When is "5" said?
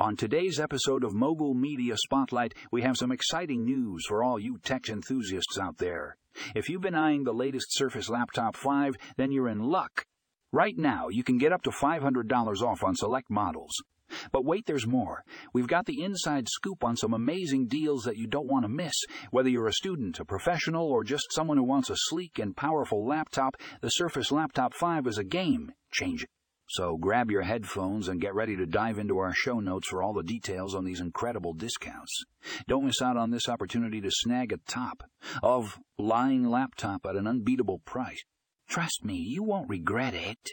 8.54-8.94, 24.74-25.08